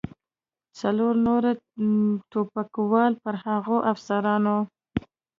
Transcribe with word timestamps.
څلور 0.79 1.13
نور 1.27 1.43
ټوپکوال 2.31 3.13
پر 3.23 3.35
هغو 3.45 3.77
افسرانو. 3.91 4.57